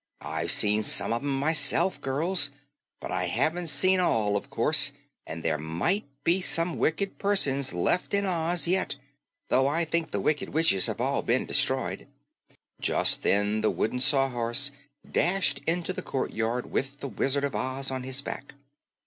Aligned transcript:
I've 0.25 0.51
seen 0.51 0.81
some 0.81 1.13
of 1.13 1.21
'em 1.21 1.37
myself, 1.39 2.01
girls. 2.01 2.49
But 2.99 3.11
I 3.11 3.25
haven't 3.25 3.67
seen 3.67 3.99
all, 3.99 4.35
of 4.35 4.49
course, 4.49 4.91
and 5.27 5.43
there 5.45 5.59
MIGHT 5.59 6.05
be 6.23 6.41
some 6.41 6.79
wicked 6.79 7.19
persons 7.19 7.71
left 7.71 8.15
in 8.15 8.25
Oz 8.25 8.65
yet, 8.67 8.95
though 9.49 9.67
I 9.67 9.85
think 9.85 10.09
the 10.09 10.19
wicked 10.19 10.49
witches 10.49 10.87
have 10.87 10.99
all 10.99 11.21
been 11.21 11.45
destroyed." 11.45 12.07
Just 12.79 13.21
then 13.21 13.61
the 13.61 13.69
Wooden 13.69 13.99
Sawhorse 13.99 14.71
dashed 15.07 15.59
into 15.67 15.93
the 15.93 16.01
courtyard 16.01 16.71
with 16.71 16.99
the 16.99 17.07
Wizard 17.07 17.43
of 17.43 17.53
Oz 17.55 17.91
on 17.91 18.01
his 18.01 18.21
back. 18.21 18.55